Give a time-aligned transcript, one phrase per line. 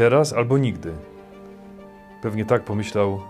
[0.00, 0.92] teraz albo nigdy.
[2.22, 3.20] Pewnie tak pomyślał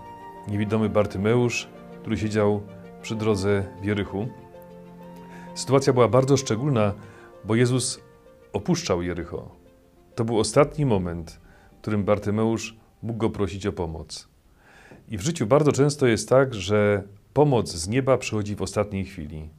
[0.47, 1.67] niewidomy Bartymeusz,
[2.01, 2.61] który siedział
[3.01, 4.27] przy drodze w Jerychu.
[5.55, 6.93] Sytuacja była bardzo szczególna,
[7.45, 8.01] bo Jezus
[8.53, 9.55] opuszczał Jericho.
[10.15, 11.39] To był ostatni moment,
[11.77, 14.27] w którym Bartymeusz mógł go prosić o pomoc.
[15.07, 17.03] I w życiu bardzo często jest tak, że
[17.33, 19.49] pomoc z nieba przychodzi w ostatniej chwili.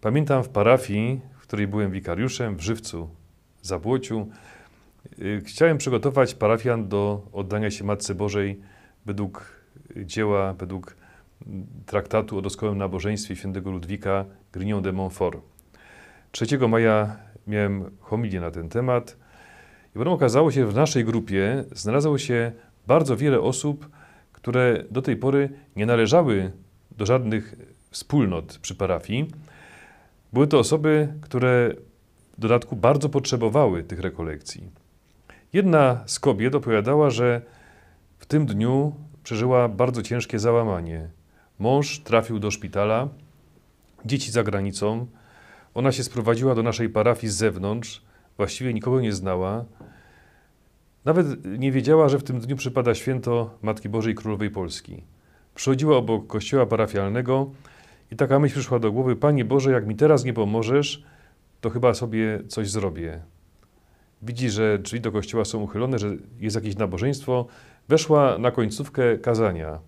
[0.00, 3.08] Pamiętam w parafii, w której byłem wikariuszem, w Żywcu,
[3.62, 4.28] Zabłociu,
[5.44, 8.60] chciałem przygotować parafian do oddania się Matce Bożej
[9.06, 9.62] według
[9.96, 10.96] dzieła, według
[11.86, 15.40] traktatu o doskonałym nabożeństwie świętego Ludwika Grignon de Montfort.
[16.30, 19.16] 3 maja miałem homilię na ten temat
[19.90, 22.52] i potem okazało się, że w naszej grupie znalazło się
[22.86, 23.88] bardzo wiele osób,
[24.32, 26.52] które do tej pory nie należały
[26.90, 27.54] do żadnych
[27.90, 29.30] wspólnot przy parafii.
[30.32, 31.74] Były to osoby, które
[32.38, 34.81] w dodatku bardzo potrzebowały tych rekolekcji.
[35.52, 37.42] Jedna z kobiet opowiadała, że
[38.18, 41.08] w tym dniu przeżyła bardzo ciężkie załamanie.
[41.58, 43.08] Mąż trafił do szpitala,
[44.04, 45.06] dzieci za granicą.
[45.74, 48.02] Ona się sprowadziła do naszej parafii z zewnątrz,
[48.36, 49.64] właściwie nikogo nie znała.
[51.04, 51.26] Nawet
[51.58, 55.02] nie wiedziała, że w tym dniu przypada święto Matki Bożej Królowej Polski.
[55.54, 57.50] Przychodziła obok kościoła parafialnego
[58.10, 61.02] i taka myśl przyszła do głowy: Panie Boże, jak mi teraz nie pomożesz,
[61.60, 63.22] to chyba sobie coś zrobię.
[64.22, 67.46] Widzi, że drzwi do kościoła są uchylone, że jest jakieś nabożeństwo.
[67.88, 69.78] Weszła na końcówkę kazania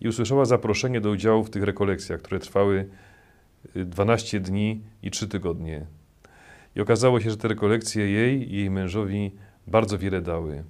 [0.00, 2.88] i usłyszała zaproszenie do udziału w tych rekolekcjach, które trwały
[3.74, 5.86] 12 dni i 3 tygodnie.
[6.76, 9.32] I okazało się, że te rekolekcje jej i jej mężowi
[9.66, 10.64] bardzo wiele dały.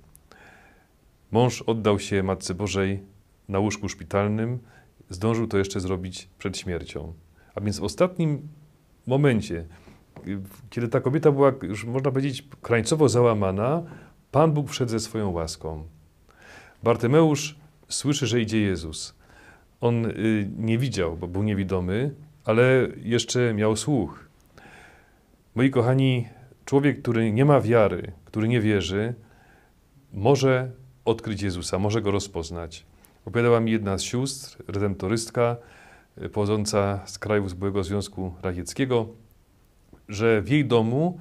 [1.31, 3.03] Mąż oddał się Matce Bożej
[3.49, 4.59] na łóżku szpitalnym,
[5.11, 7.13] zdążył to jeszcze zrobić przed śmiercią.
[7.55, 8.49] A więc w ostatnim
[9.07, 9.65] momencie,
[10.71, 13.83] kiedy ta kobieta była już, można powiedzieć, krańcowo załamana,
[14.31, 15.85] Pan Bóg wszedł ze swoją łaską.
[16.83, 17.57] Bartymeusz
[17.89, 19.15] słyszy, że idzie Jezus.
[19.81, 24.29] On y, nie widział, bo był niewidomy, ale jeszcze miał słuch.
[25.55, 26.29] Moi kochani,
[26.65, 29.15] człowiek, który nie ma wiary, który nie wierzy,
[30.13, 30.71] może
[31.05, 32.87] odkryć Jezusa, może go rozpoznać.
[33.25, 35.57] Opowiadała mi jedna z sióstr, redemptorystka,
[36.33, 39.09] pochodząca z krajów z byłego Związku Radzieckiego,
[40.15, 41.21] że w jej domu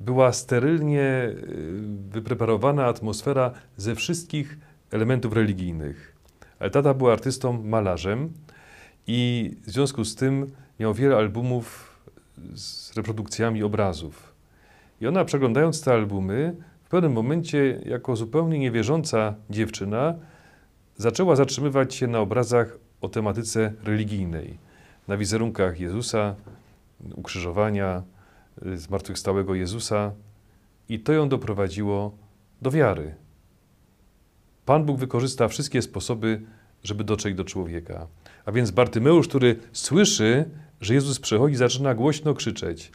[0.00, 1.34] była sterylnie y,
[2.10, 4.58] wypreparowana atmosfera ze wszystkich
[4.90, 6.16] elementów religijnych.
[6.58, 8.32] Ale tata był artystą, malarzem
[9.06, 10.50] i w związku z tym
[10.80, 11.96] miał wiele albumów
[12.54, 14.32] z reprodukcjami obrazów.
[15.00, 20.14] I ona przeglądając te albumy, w pewnym momencie, jako zupełnie niewierząca dziewczyna,
[20.96, 24.58] zaczęła zatrzymywać się na obrazach o tematyce religijnej,
[25.08, 26.34] na wizerunkach Jezusa,
[27.14, 28.02] ukrzyżowania,
[28.74, 30.12] zmartwychwstałego Jezusa,
[30.88, 32.12] i to ją doprowadziło
[32.62, 33.14] do wiary.
[34.66, 36.42] Pan Bóg wykorzysta wszystkie sposoby,
[36.84, 38.06] żeby dotrzeć do człowieka.
[38.44, 40.44] A więc Bartymeusz, który słyszy,
[40.80, 42.92] że Jezus przechodzi, zaczyna głośno krzyczeć.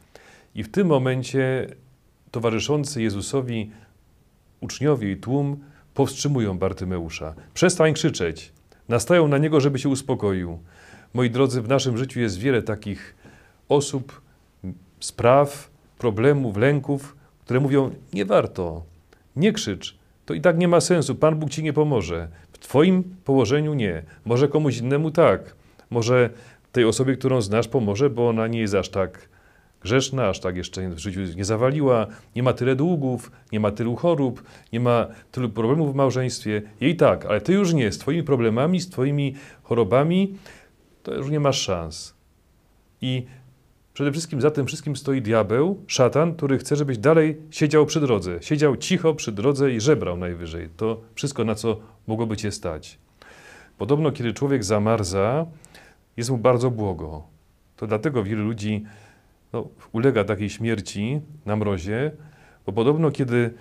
[0.56, 1.68] I w tym momencie
[2.32, 3.72] towarzyszący Jezusowi
[4.62, 5.60] uczniowie i tłum
[5.94, 7.34] powstrzymują Bartymeusza.
[7.54, 8.52] Przestań krzyczeć.
[8.90, 10.60] Nastają na niego, żeby się uspokoił.
[11.14, 13.16] Moi drodzy, w naszym życiu jest wiele takich
[13.70, 14.22] osób,
[15.02, 18.84] spraw, problemów, lęków, które mówią: Nie warto,
[19.36, 22.28] nie krzycz, to i tak nie ma sensu, Pan Bóg ci nie pomoże.
[22.52, 24.04] W Twoim położeniu nie.
[24.26, 25.56] Może komuś innemu tak.
[25.90, 26.30] Może
[26.72, 29.30] tej osobie, którą znasz, pomoże, bo ona nie jest aż tak
[29.82, 33.96] grzeszna, aż tak jeszcze w życiu nie zawaliła, nie ma tyle długów, nie ma tylu
[33.96, 36.62] chorób, nie ma tylu problemów w małżeństwie.
[36.82, 37.92] Jej tak, ale ty już nie.
[37.92, 40.38] Z Twoimi problemami, z Twoimi chorobami,
[41.04, 42.14] to już nie masz szans.
[43.02, 43.26] I
[43.94, 48.38] Przede wszystkim za tym wszystkim stoi diabeł, szatan, który chce, żebyś dalej siedział przy drodze.
[48.42, 50.70] Siedział cicho przy drodze i żebrał najwyżej.
[50.78, 53.00] To wszystko, na co mogłoby cię stać.
[53.78, 55.46] Podobno, kiedy człowiek zamarza,
[56.18, 57.24] jest mu bardzo błogo.
[57.78, 58.84] To dlatego wielu ludzi
[59.54, 62.12] no, ulega takiej śmierci na mrozie,
[62.66, 63.54] bo podobno, kiedy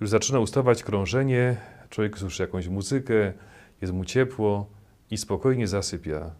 [0.00, 1.56] już zaczyna ustawać krążenie,
[1.90, 3.32] człowiek słyszy jakąś muzykę,
[3.80, 4.66] jest mu ciepło
[5.10, 6.30] i spokojnie zasypia.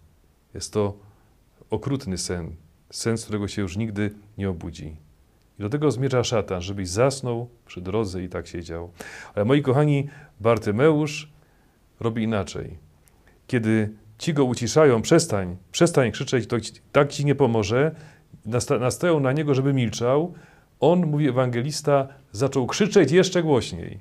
[0.54, 0.98] Jest to
[1.70, 2.56] okrutny sen,
[2.94, 4.96] sen, z którego się już nigdy nie obudzi.
[5.58, 8.90] I do tego zmierza szatan, żebyś zasnął przy drodze i tak siedział.
[9.34, 10.08] Ale moi kochani,
[10.40, 11.32] Bartymeusz
[12.00, 12.78] robi inaczej.
[13.46, 16.56] Kiedy ci go uciszają, przestań, przestań krzyczeć, to
[16.92, 17.94] tak ci nie pomoże,
[18.80, 20.34] nastają na niego, żeby milczał,
[20.80, 23.98] on, mówi ewangelista, zaczął krzyczeć jeszcze głośniej.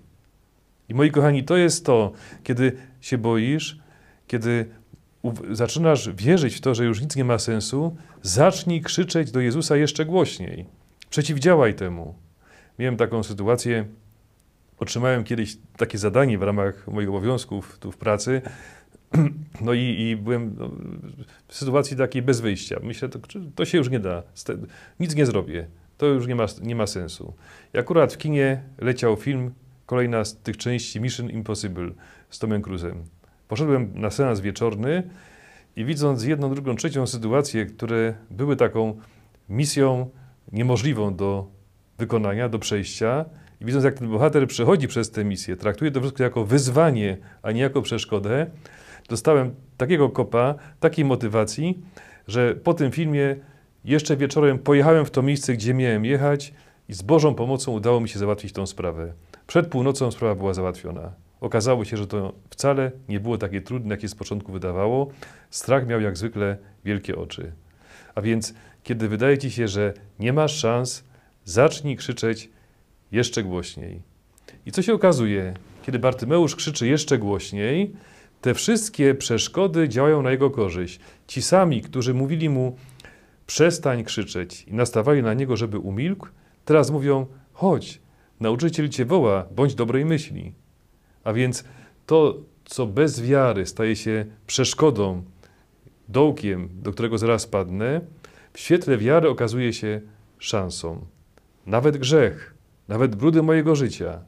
[0.90, 2.12] I moi kochani, to jest to,
[2.44, 3.80] kiedy się boisz,
[4.28, 4.69] kiedy
[5.52, 10.06] zaczynasz wierzyć w to, że już nic nie ma sensu, zacznij krzyczeć do Jezusa jeszcze
[10.06, 10.66] głośniej.
[11.10, 12.16] Przeciwdziałaj temu.
[12.80, 13.86] Miałem taką sytuację,
[14.80, 18.42] otrzymałem kiedyś takie zadanie w ramach moich obowiązków tu w pracy.
[19.62, 20.72] No i, i byłem no,
[21.48, 22.80] w sytuacji takiej bez wyjścia.
[22.84, 23.19] Myślę, to,
[23.56, 24.24] to się już nie da.
[25.00, 25.68] Nic nie zrobię.
[25.98, 27.34] To już nie ma, nie ma sensu.
[27.74, 29.52] I akurat w kinie leciał film,
[29.86, 31.92] kolejna z tych części Mission Impossible
[32.30, 32.96] z Tomem Cruise'em.
[33.54, 35.04] Poszedłem na seans wieczorny
[35.76, 38.98] i widząc jedną, drugą, trzecią sytuację, które były taką
[39.50, 40.10] misją
[40.52, 41.48] niemożliwą do
[41.98, 43.26] wykonania, do przejścia,
[43.62, 47.52] i widząc, jak ten bohater przechodzi przez tę misję, traktuje to wszystko jako wyzwanie, a
[47.52, 48.48] nie jako przeszkodę,
[49.10, 51.80] dostałem takiego kopa, takiej motywacji,
[52.28, 53.36] że po tym filmie
[53.86, 56.54] jeszcze wieczorem pojechałem w to miejsce, gdzie miałem jechać
[56.90, 59.14] i z Bożą pomocą udało mi się załatwić tą sprawę.
[59.48, 61.23] Przed północą sprawa była załatwiona.
[61.44, 65.12] Okazało się, że to wcale nie było takie trudne, jak się z początku wydawało.
[65.50, 67.51] Strach miał jak zwykle wielkie oczy.
[68.16, 68.54] A więc,
[68.84, 71.04] kiedy wydaje ci się, że nie masz szans,
[71.45, 72.50] zacznij krzyczeć
[73.12, 74.01] jeszcze głośniej.
[74.66, 75.54] I co się okazuje?
[75.86, 77.94] Kiedy Bartymeusz krzyczy jeszcze głośniej,
[78.42, 81.00] te wszystkie przeszkody działają na jego korzyść.
[81.28, 82.78] Ci sami, którzy mówili mu,
[83.48, 86.28] przestań krzyczeć i nastawali na niego, żeby umilkł,
[86.66, 88.01] teraz mówią, chodź,
[88.40, 90.62] nauczyciel cię woła, bądź dobrej myśli.
[91.24, 91.64] A więc
[92.06, 95.24] to, co bez wiary staje się przeszkodą,
[96.10, 98.02] dołkiem, do którego zaraz padnę,
[98.54, 100.02] w świetle wiary okazuje się
[100.38, 101.06] szansą.
[101.66, 102.54] Nawet grzech,
[102.88, 104.22] nawet brudy mojego życia.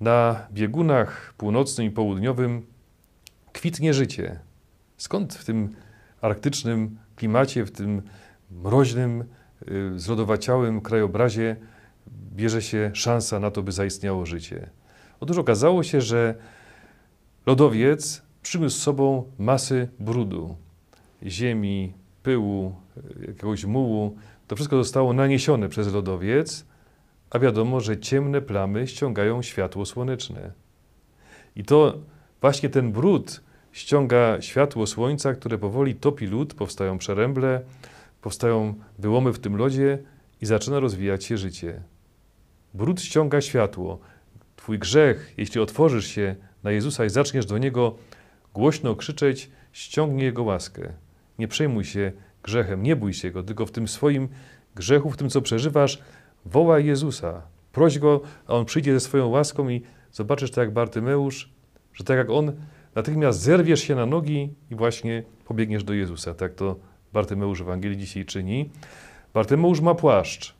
[0.00, 2.66] Na biegunach północnym i południowym
[3.52, 4.40] kwitnie życie.
[4.96, 5.76] Skąd w tym
[6.20, 8.02] arktycznym klimacie, w tym
[8.50, 9.24] mroźnym,
[9.68, 11.56] y, zlodowaciałym krajobrazie
[12.36, 14.70] bierze się szansa na to, by zaistniało życie?
[15.24, 16.34] Otóż okazało się, że
[17.46, 20.56] lodowiec przyniósł z sobą masy brudu,
[21.22, 21.92] ziemi,
[22.22, 22.74] pyłu,
[23.28, 24.16] jakiegoś mułu.
[24.48, 26.66] To wszystko zostało naniesione przez lodowiec,
[27.30, 30.52] a wiadomo, że ciemne plamy ściągają światło słoneczne.
[31.56, 31.98] I to
[32.40, 33.40] właśnie ten brud
[33.72, 37.60] ściąga światło słońca, które powoli topi lód, powstają przeręble,
[38.22, 39.98] powstają wyłomy w tym lodzie
[40.40, 41.82] i zaczyna rozwijać się życie.
[42.74, 43.98] Brud ściąga światło.
[44.64, 47.94] Twój grzech, jeśli otworzysz się na Jezusa i zaczniesz do Niego
[48.54, 50.92] głośno krzyczeć, ściągnie Jego łaskę.
[51.38, 52.12] Nie przejmuj się
[52.42, 54.28] grzechem, nie bój się Go, tylko w tym swoim
[54.74, 56.02] grzechu, w tym, co przeżywasz,
[56.44, 57.42] wołaj Jezusa.
[57.72, 59.82] Proś Go, a On przyjdzie ze swoją łaską i
[60.12, 61.52] zobaczysz tak jak Bartymeusz,
[61.94, 62.52] że tak jak On,
[62.94, 66.34] natychmiast zerwiesz się na nogi i właśnie pobiegniesz do Jezusa.
[66.34, 66.76] Tak to
[67.12, 68.70] Bartymeusz w Ewangelii dzisiaj czyni.
[69.34, 70.54] Bartymeusz ma płaszcz.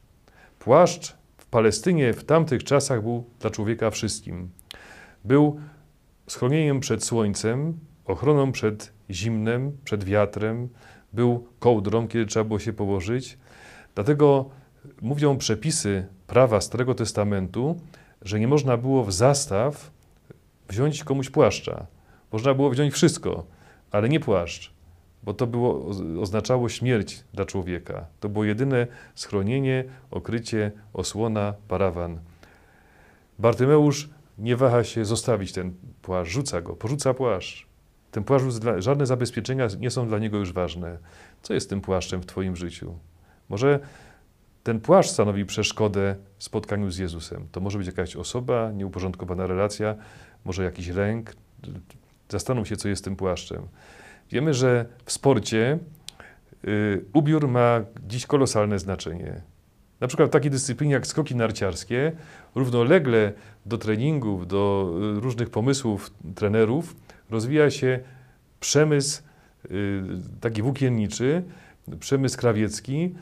[0.58, 1.23] Płaszcz
[1.54, 4.50] Palestynie w tamtych czasach był dla człowieka wszystkim.
[5.24, 5.60] Był
[6.28, 10.68] schronieniem przed słońcem, ochroną przed zimnem, przed wiatrem,
[11.12, 13.38] był kołdrą, kiedy trzeba było się położyć.
[13.94, 14.50] Dlatego
[15.02, 17.80] mówią przepisy prawa Starego Testamentu,
[18.22, 19.90] że nie można było w zastaw
[20.68, 21.86] wziąć komuś płaszcza.
[22.32, 23.46] Można było wziąć wszystko,
[23.90, 24.73] ale nie płaszcz,
[25.24, 25.86] bo to było,
[26.20, 28.06] oznaczało śmierć dla człowieka.
[28.20, 32.18] To było jedyne schronienie, okrycie, osłona, parawan.
[33.38, 37.66] Bartymeusz nie waha się zostawić ten płaszcz, rzuca go, porzuca płaszcz.
[38.10, 38.44] Ten płaszcz,
[38.78, 40.98] żadne zabezpieczenia nie są dla niego już ważne.
[41.42, 42.98] Co jest tym płaszczem w Twoim życiu?
[43.48, 43.80] Może
[44.62, 47.48] ten płaszcz stanowi przeszkodę w spotkaniu z Jezusem.
[47.52, 49.94] To może być jakaś osoba, nieuporządkowana relacja,
[50.44, 51.34] może jakiś lęk.
[52.28, 53.68] Zastanów się, co jest tym płaszczem.
[54.30, 55.78] Wiemy, że w sporcie
[56.64, 59.42] y, ubiór ma dziś kolosalne znaczenie.
[60.00, 62.12] Na przykład w takiej dyscyplinie jak skoki narciarskie,
[62.54, 63.32] równolegle
[63.66, 66.96] do treningów, do y, różnych pomysłów trenerów,
[67.30, 68.00] rozwija się
[68.60, 69.22] przemysł
[69.64, 70.02] y,
[70.40, 71.42] taki włókienniczy,
[72.00, 73.14] przemysł krawiecki,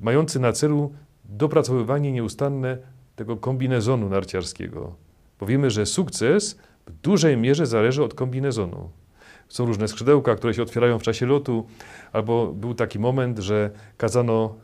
[0.00, 0.92] mający na celu
[1.24, 2.78] dopracowywanie nieustanne
[3.16, 4.94] tego kombinezonu narciarskiego.
[5.40, 8.90] Bo wiemy, że sukces w dużej mierze zależy od kombinezonu.
[9.52, 11.66] Są różne skrzydełka, które się otwierają w czasie lotu,
[12.12, 14.54] albo był taki moment, że kazano,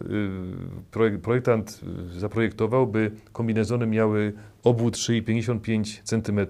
[1.15, 1.81] y, projektant
[2.17, 4.33] zaprojektował, by kombinezony miały
[4.65, 6.41] obwód szyi 55 cm,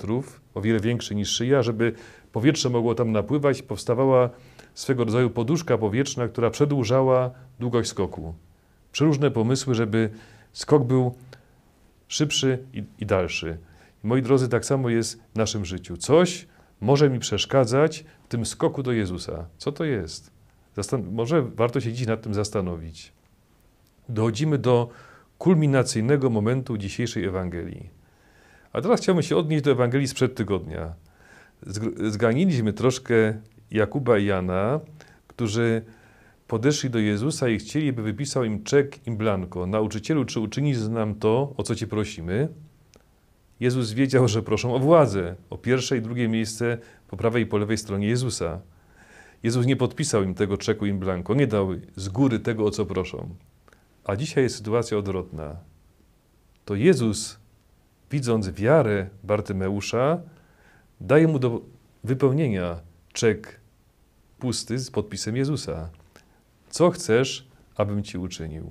[0.55, 1.93] o wiele większy niż szyja, żeby
[2.33, 4.31] powietrze mogło tam napływać, powstawała
[4.75, 7.31] swego rodzaju poduszka powietrzna, która przedłużała
[7.61, 8.35] długość skoku.
[8.93, 10.11] Przeróżne pomysły, żeby
[10.53, 11.15] skok był
[12.09, 13.59] szybszy i, i dalszy.
[14.03, 15.97] Moi drodzy, tak samo jest w naszym życiu.
[15.97, 16.47] Coś
[16.81, 19.47] może mi przeszkadzać w tym skoku do Jezusa.
[19.59, 20.31] Co to jest?
[20.77, 23.13] Zastan może warto się dziś nad tym zastanowić.
[24.09, 24.89] Dochodzimy do
[25.39, 27.91] kulminacyjnego momentu dzisiejszej Ewangelii.
[28.73, 30.95] A teraz chciałbym się odnieść do Ewangelii sprzed tygodnia.
[32.09, 34.81] Zganiliśmy troszkę Jakuba i Jana,
[35.27, 35.83] którzy
[36.49, 39.67] podeszli do Jezusa i chcieli, by wypisał im czek in blanco.
[39.67, 42.49] Nauczycielu, czy uczynisz nam to, o co Cię prosimy?
[43.61, 47.59] Jezus wiedział, że proszą o władzę, o pierwsze i drugie miejsce po prawej i po
[47.59, 48.61] lewej stronie Jezusa.
[49.43, 52.87] Jezus nie podpisał im tego czeku in blanco, nie dał z góry tego, o co
[52.87, 53.35] proszą.
[54.05, 55.57] A dzisiaj jest sytuacja odwrotna.
[56.65, 57.39] To Jezus,
[58.11, 60.21] widząc wiarę Bartymeusza,
[61.01, 61.61] daje mu do
[62.05, 62.81] wypełnienia
[63.13, 63.61] czek
[64.39, 65.91] pusty z podpisem Jezusa.
[66.71, 68.71] Co chcesz, abym ci uczynił?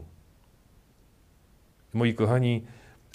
[1.93, 2.63] Moi kochani,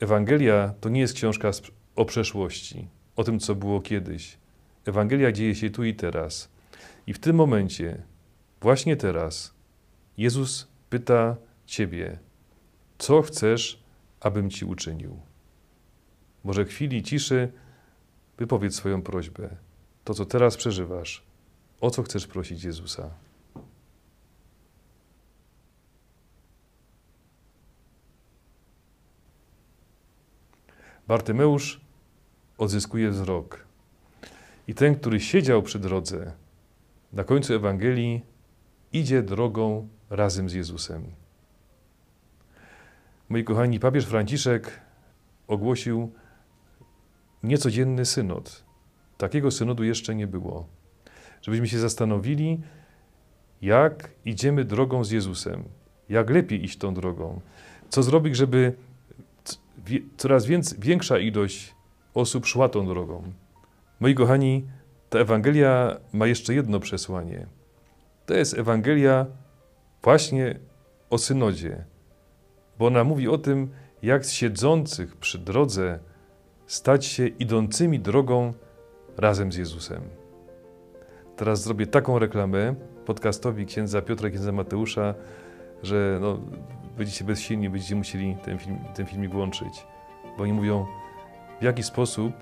[0.03, 1.51] Ewangelia to nie jest książka
[1.97, 4.39] o przeszłości, o tym, co było kiedyś.
[4.87, 6.49] Ewangelia dzieje się tu i teraz.
[7.07, 8.03] I w tym momencie,
[8.61, 9.55] właśnie teraz,
[10.17, 12.19] Jezus pyta Ciebie,
[12.99, 13.83] co chcesz,
[14.21, 15.21] abym Ci uczynił?
[16.45, 17.53] Może chwili ciszy
[18.39, 19.57] wypowiedz swoją prośbę,
[20.05, 21.23] to co teraz przeżywasz,
[21.81, 23.11] o co chcesz prosić Jezusa.
[31.13, 31.81] Bartymeusz
[32.59, 33.65] odzyskuje wzrok.
[34.69, 36.33] I ten, który siedział przy drodze,
[37.13, 38.23] na końcu Ewangelii
[38.93, 41.03] idzie drogą razem z Jezusem.
[43.29, 44.81] Moi kochani, papież Franciszek
[45.49, 46.13] ogłosił
[47.43, 48.65] niecodzienny synod.
[49.19, 50.67] Takiego synodu jeszcze nie było.
[51.43, 52.61] Żebyśmy się zastanowili,
[53.63, 55.65] jak idziemy drogą z Jezusem,
[56.09, 57.41] jak lepiej iść tą drogą,
[57.89, 58.73] co zrobić, żeby
[60.17, 60.47] coraz
[60.79, 61.75] większa ilość
[62.15, 63.23] osób szła tą drogą.
[64.01, 64.67] Moi kochani,
[65.11, 67.47] ta Ewangelia ma jeszcze jedno przesłanie.
[68.27, 69.27] To jest Ewangelia
[70.03, 70.59] właśnie
[71.11, 71.85] o synodzie,
[72.79, 73.71] bo ona mówi o tym,
[74.03, 75.99] jak z siedzących przy drodze
[76.67, 78.53] stać się idącymi drogą
[79.17, 80.03] razem z Jezusem.
[81.37, 82.75] Teraz zrobię taką reklamę
[83.07, 85.15] podcastowi księdza Piotra, księdza Mateusza,
[85.83, 86.41] że no,
[86.97, 89.87] będziecie bezsilni, będziecie musieli ten, film, ten filmik włączyć.
[90.37, 90.87] Bo oni mówią,
[91.61, 92.33] w jaki sposób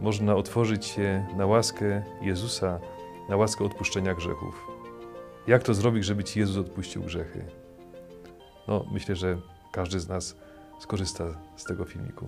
[0.00, 2.78] można otworzyć się na łaskę Jezusa,
[3.28, 4.66] na łaskę odpuszczenia grzechów.
[5.46, 7.44] Jak to zrobić, żeby Ci Jezus odpuścił grzechy?
[8.68, 9.38] No, myślę, że
[9.72, 10.36] każdy z nas
[10.78, 11.24] skorzysta
[11.56, 12.26] z tego filmiku.